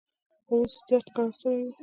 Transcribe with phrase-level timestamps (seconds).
[0.45, 1.71] خو اوس يې درد کرار سوى و.